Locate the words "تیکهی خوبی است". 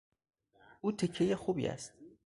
0.91-1.93